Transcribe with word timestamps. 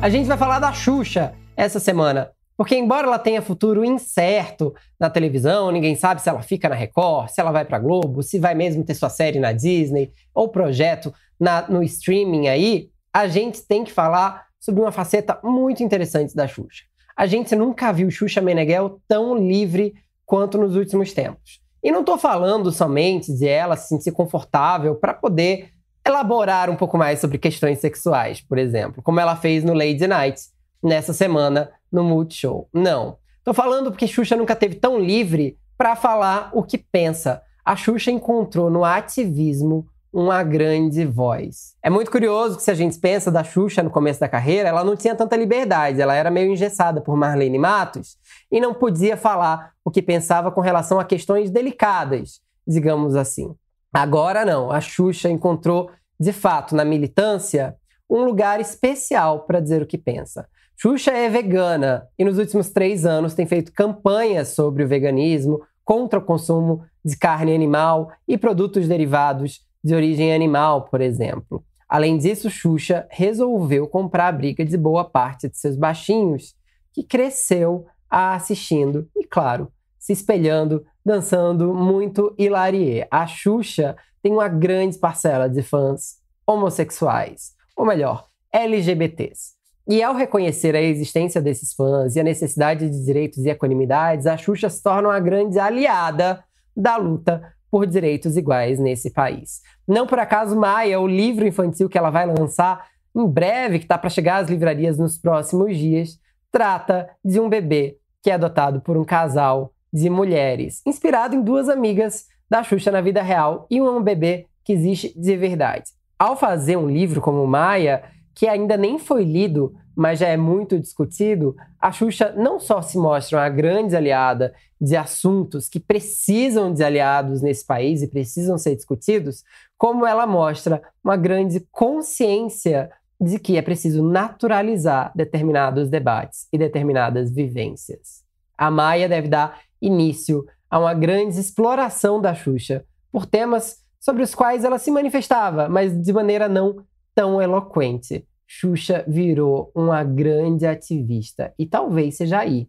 A 0.00 0.10
gente 0.10 0.26
vai 0.26 0.36
falar 0.36 0.58
da 0.58 0.72
Xuxa 0.72 1.32
essa 1.56 1.80
semana. 1.80 2.30
Porque, 2.56 2.76
embora 2.76 3.06
ela 3.06 3.18
tenha 3.18 3.42
futuro 3.42 3.84
incerto 3.84 4.74
na 5.00 5.10
televisão, 5.10 5.70
ninguém 5.70 5.94
sabe 5.94 6.22
se 6.22 6.28
ela 6.28 6.42
fica 6.42 6.68
na 6.68 6.74
Record, 6.74 7.28
se 7.28 7.40
ela 7.40 7.50
vai 7.50 7.64
pra 7.64 7.78
Globo, 7.78 8.22
se 8.22 8.38
vai 8.38 8.54
mesmo 8.54 8.84
ter 8.84 8.94
sua 8.94 9.10
série 9.10 9.38
na 9.38 9.52
Disney 9.52 10.10
ou 10.34 10.48
projeto 10.48 11.12
na, 11.40 11.68
no 11.68 11.82
streaming 11.82 12.48
aí, 12.48 12.88
a 13.12 13.26
gente 13.26 13.62
tem 13.62 13.84
que 13.84 13.92
falar 13.92 14.46
sobre 14.60 14.80
uma 14.80 14.92
faceta 14.92 15.38
muito 15.42 15.82
interessante 15.82 16.34
da 16.34 16.46
Xuxa. 16.46 16.84
A 17.16 17.26
gente 17.26 17.56
nunca 17.56 17.92
viu 17.92 18.10
Xuxa 18.10 18.40
Meneghel 18.40 19.00
tão 19.08 19.36
livre 19.36 19.94
quanto 20.24 20.58
nos 20.58 20.76
últimos 20.76 21.12
tempos. 21.12 21.60
E 21.82 21.90
não 21.90 22.00
estou 22.00 22.18
falando 22.18 22.70
somente 22.70 23.32
de 23.32 23.46
ela 23.46 23.76
se 23.76 23.88
sentir 23.88 24.12
confortável 24.12 24.94
para 24.94 25.14
poder 25.14 25.70
elaborar 26.06 26.70
um 26.70 26.76
pouco 26.76 26.96
mais 26.96 27.18
sobre 27.18 27.36
questões 27.36 27.80
sexuais, 27.80 28.40
por 28.40 28.58
exemplo, 28.58 29.02
como 29.02 29.18
ela 29.18 29.34
fez 29.34 29.64
no 29.64 29.74
Lady 29.74 30.06
Night 30.06 30.40
nessa 30.82 31.12
semana 31.12 31.70
no 31.90 32.04
Multishow. 32.04 32.68
Não. 32.72 33.18
Tô 33.42 33.52
falando 33.52 33.90
porque 33.90 34.06
Xuxa 34.06 34.36
nunca 34.36 34.54
teve 34.54 34.76
tão 34.76 34.98
livre 34.98 35.58
para 35.76 35.96
falar 35.96 36.50
o 36.52 36.62
que 36.62 36.78
pensa. 36.78 37.42
A 37.64 37.74
Xuxa 37.74 38.10
encontrou 38.10 38.70
no 38.70 38.84
ativismo 38.84 39.86
uma 40.12 40.42
grande 40.42 41.04
voz. 41.04 41.74
É 41.82 41.90
muito 41.90 42.10
curioso 42.10 42.56
que 42.56 42.62
se 42.62 42.70
a 42.70 42.74
gente 42.74 42.98
pensa 42.98 43.30
da 43.30 43.44
Xuxa 43.44 43.82
no 43.82 43.90
começo 43.90 44.20
da 44.20 44.28
carreira, 44.28 44.68
ela 44.68 44.82
não 44.82 44.96
tinha 44.96 45.14
tanta 45.14 45.36
liberdade, 45.36 46.00
ela 46.00 46.14
era 46.14 46.30
meio 46.30 46.50
engessada 46.50 47.00
por 47.00 47.16
Marlene 47.16 47.58
Matos 47.58 48.16
e 48.50 48.58
não 48.60 48.72
podia 48.72 49.16
falar 49.16 49.72
o 49.84 49.90
que 49.90 50.00
pensava 50.00 50.50
com 50.50 50.60
relação 50.60 50.98
a 50.98 51.04
questões 51.04 51.50
delicadas, 51.50 52.40
digamos 52.66 53.14
assim. 53.14 53.54
Agora 53.96 54.44
não, 54.44 54.70
a 54.70 54.78
Xuxa 54.78 55.30
encontrou, 55.30 55.90
de 56.20 56.30
fato, 56.30 56.76
na 56.76 56.84
militância, 56.84 57.74
um 58.10 58.22
lugar 58.24 58.60
especial 58.60 59.46
para 59.46 59.58
dizer 59.58 59.80
o 59.80 59.86
que 59.86 59.96
pensa. 59.96 60.46
Xuxa 60.76 61.12
é 61.12 61.30
vegana 61.30 62.06
e 62.18 62.24
nos 62.24 62.36
últimos 62.36 62.68
três 62.68 63.06
anos 63.06 63.32
tem 63.32 63.46
feito 63.46 63.72
campanhas 63.72 64.48
sobre 64.48 64.84
o 64.84 64.88
veganismo, 64.88 65.62
contra 65.82 66.18
o 66.18 66.22
consumo 66.22 66.84
de 67.02 67.16
carne 67.16 67.54
animal 67.54 68.12
e 68.28 68.36
produtos 68.36 68.86
derivados 68.86 69.62
de 69.82 69.94
origem 69.94 70.34
animal, 70.34 70.84
por 70.90 71.00
exemplo. 71.00 71.64
Além 71.88 72.18
disso, 72.18 72.50
Xuxa 72.50 73.06
resolveu 73.10 73.88
comprar 73.88 74.28
a 74.28 74.32
briga 74.32 74.62
de 74.62 74.76
boa 74.76 75.04
parte 75.04 75.48
de 75.48 75.56
seus 75.56 75.74
baixinhos, 75.74 76.54
que 76.92 77.02
cresceu 77.02 77.86
assistindo 78.10 79.08
e, 79.16 79.24
claro, 79.24 79.72
se 80.06 80.12
espelhando, 80.12 80.86
dançando 81.04 81.74
muito 81.74 82.32
hilarie. 82.38 83.04
A 83.10 83.26
Xuxa 83.26 83.96
tem 84.22 84.32
uma 84.32 84.46
grande 84.46 84.96
parcela 84.96 85.48
de 85.48 85.62
fãs 85.62 86.18
homossexuais, 86.46 87.54
ou 87.76 87.84
melhor, 87.84 88.28
LGBTs. 88.52 89.56
E 89.88 90.00
ao 90.04 90.14
reconhecer 90.14 90.76
a 90.76 90.80
existência 90.80 91.42
desses 91.42 91.74
fãs 91.74 92.14
e 92.14 92.20
a 92.20 92.22
necessidade 92.22 92.88
de 92.88 93.04
direitos 93.04 93.44
e 93.44 93.48
equanimidades, 93.48 94.28
a 94.28 94.36
Xuxa 94.36 94.70
se 94.70 94.80
torna 94.80 95.08
uma 95.08 95.18
grande 95.18 95.58
aliada 95.58 96.44
da 96.76 96.96
luta 96.96 97.42
por 97.68 97.84
direitos 97.84 98.36
iguais 98.36 98.78
nesse 98.78 99.10
país. 99.10 99.60
Não 99.88 100.06
por 100.06 100.20
acaso, 100.20 100.56
Maia, 100.56 101.00
o 101.00 101.08
livro 101.08 101.44
infantil 101.44 101.88
que 101.88 101.98
ela 101.98 102.10
vai 102.10 102.26
lançar 102.26 102.86
em 103.12 103.26
breve, 103.26 103.80
que 103.80 103.86
está 103.86 103.98
para 103.98 104.08
chegar 104.08 104.36
às 104.36 104.48
livrarias 104.48 104.98
nos 104.98 105.18
próximos 105.18 105.76
dias, 105.76 106.16
trata 106.52 107.10
de 107.24 107.40
um 107.40 107.48
bebê 107.48 107.98
que 108.22 108.30
é 108.30 108.34
adotado 108.34 108.80
por 108.80 108.96
um 108.96 109.04
casal 109.04 109.72
de 109.96 110.10
mulheres, 110.10 110.82
inspirado 110.84 111.34
em 111.34 111.40
duas 111.40 111.70
amigas 111.70 112.26
da 112.50 112.62
Xuxa 112.62 112.90
na 112.90 113.00
vida 113.00 113.22
real 113.22 113.66
e 113.70 113.80
um 113.80 114.02
bebê 114.02 114.46
que 114.62 114.74
existe 114.74 115.18
de 115.18 115.34
verdade. 115.38 115.90
Ao 116.18 116.36
fazer 116.36 116.76
um 116.76 116.86
livro 116.86 117.22
como 117.22 117.46
Maia, 117.46 118.02
que 118.34 118.46
ainda 118.46 118.76
nem 118.76 118.98
foi 118.98 119.24
lido, 119.24 119.74
mas 119.96 120.18
já 120.18 120.28
é 120.28 120.36
muito 120.36 120.78
discutido, 120.78 121.56
a 121.80 121.90
Xuxa 121.90 122.34
não 122.36 122.60
só 122.60 122.82
se 122.82 122.98
mostra 122.98 123.38
uma 123.38 123.48
grande 123.48 123.96
aliada 123.96 124.52
de 124.78 124.94
assuntos 124.94 125.66
que 125.66 125.80
precisam 125.80 126.74
de 126.74 126.84
aliados 126.84 127.40
nesse 127.40 127.64
país 127.64 128.02
e 128.02 128.08
precisam 128.08 128.58
ser 128.58 128.76
discutidos, 128.76 129.44
como 129.78 130.06
ela 130.06 130.26
mostra 130.26 130.82
uma 131.02 131.16
grande 131.16 131.66
consciência 131.72 132.90
de 133.18 133.38
que 133.38 133.56
é 133.56 133.62
preciso 133.62 134.02
naturalizar 134.02 135.10
determinados 135.14 135.88
debates 135.88 136.46
e 136.52 136.58
determinadas 136.58 137.30
vivências. 137.30 138.26
A 138.58 138.70
Maia 138.70 139.08
deve 139.08 139.28
dar 139.28 139.60
início 139.80 140.44
a 140.70 140.78
uma 140.78 140.94
grande 140.94 141.38
exploração 141.38 142.20
da 142.20 142.34
Xuxa 142.34 142.84
por 143.10 143.26
temas 143.26 143.84
sobre 144.00 144.22
os 144.22 144.34
quais 144.34 144.64
ela 144.64 144.78
se 144.78 144.90
manifestava, 144.90 145.68
mas 145.68 146.00
de 146.00 146.12
maneira 146.12 146.48
não 146.48 146.84
tão 147.14 147.40
eloquente. 147.40 148.26
Xuxa 148.46 149.04
virou 149.08 149.72
uma 149.74 150.04
grande 150.04 150.66
ativista 150.66 151.52
e 151.58 151.66
talvez 151.66 152.16
seja 152.16 152.38
aí, 152.38 152.68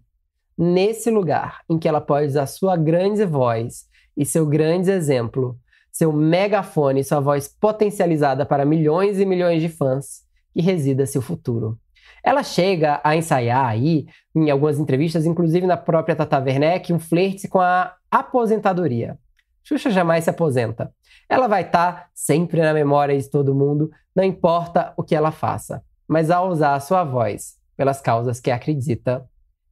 nesse 0.58 1.12
lugar 1.12 1.62
em 1.70 1.78
que 1.78 1.88
ela 1.88 2.02
pode 2.02 2.28
usar 2.28 2.48
sua 2.48 2.76
grande 2.76 3.24
voz 3.26 3.86
e 4.16 4.26
seu 4.26 4.46
grande 4.46 4.90
exemplo, 4.90 5.60
seu 5.92 6.12
megafone 6.12 7.02
e 7.02 7.04
sua 7.04 7.20
voz 7.20 7.48
potencializada 7.48 8.46
para 8.46 8.66
milhões 8.66 9.20
e 9.20 9.26
milhões 9.26 9.62
de 9.62 9.70
fãs, 9.70 10.24
que 10.54 10.62
resida 10.62 11.06
seu 11.06 11.22
futuro. 11.22 11.78
Ela 12.24 12.44
chega 12.44 13.00
a 13.04 13.16
ensaiar 13.16 13.66
aí, 13.66 14.06
em 14.36 14.50
algumas 14.50 14.80
entrevistas, 14.80 15.26
inclusive 15.26 15.66
na 15.66 15.78
própria 15.78 16.16
Tata 16.16 16.40
Werneck, 16.40 16.92
um 16.92 17.00
flerte 17.00 17.48
com 17.48 17.60
a 17.60 17.96
aposentadoria. 18.12 19.18
Xuxa 19.64 19.90
jamais 19.90 20.24
se 20.24 20.30
aposenta. 20.30 20.92
Ela 21.30 21.48
vai 21.48 21.64
estar 21.64 21.94
tá 21.94 22.10
sempre 22.14 22.62
na 22.62 22.74
memória 22.74 23.18
de 23.18 23.30
todo 23.30 23.56
mundo, 23.56 23.92
não 24.16 24.24
importa 24.24 24.94
o 24.96 25.04
que 25.04 25.16
ela 25.16 25.32
faça. 25.32 25.84
Mas 26.08 26.32
ao 26.32 26.50
usar 26.50 26.76
a 26.76 26.80
sua 26.80 27.04
voz 27.04 27.56
pelas 27.76 28.02
causas 28.02 28.40
que 28.40 28.50
acredita, 28.50 29.26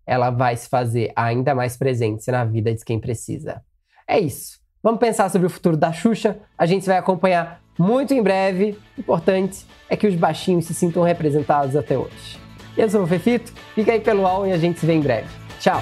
ela 0.05 0.29
vai 0.29 0.55
se 0.55 0.69
fazer 0.69 1.11
ainda 1.15 1.55
mais 1.55 1.77
presente 1.77 2.29
na 2.29 2.43
vida 2.43 2.73
de 2.73 2.83
quem 2.85 2.99
precisa. 2.99 3.63
É 4.07 4.19
isso. 4.19 4.59
Vamos 4.83 4.99
pensar 4.99 5.29
sobre 5.29 5.47
o 5.47 5.49
futuro 5.49 5.75
da 5.75 5.91
Xuxa. 5.91 6.37
A 6.57 6.65
gente 6.65 6.85
vai 6.85 6.97
acompanhar 6.97 7.59
muito 7.77 8.13
em 8.13 8.21
breve. 8.21 8.77
O 8.97 9.01
importante 9.01 9.65
é 9.89 9.95
que 9.95 10.07
os 10.07 10.15
baixinhos 10.15 10.65
se 10.65 10.73
sintam 10.73 11.03
representados 11.03 11.75
até 11.75 11.97
hoje. 11.97 12.39
Eu 12.77 12.89
sou 12.89 13.03
o 13.03 13.07
Fefito, 13.07 13.53
fica 13.73 13.91
aí 13.91 13.99
pelo 13.99 14.23
UOL 14.23 14.47
e 14.47 14.51
a 14.51 14.57
gente 14.57 14.79
se 14.79 14.85
vê 14.85 14.93
em 14.93 15.01
breve. 15.01 15.27
Tchau! 15.59 15.81